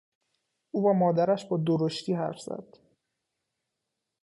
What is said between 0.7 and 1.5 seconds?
او با مادرش